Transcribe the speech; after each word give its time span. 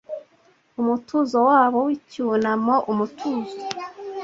Umutuzo 0.81 1.37
wabo 1.49 1.77
w'icyunamo; 1.87 2.75
umutuzo, 2.91 3.55